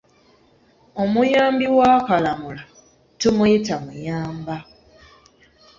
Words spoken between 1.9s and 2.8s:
kalamula,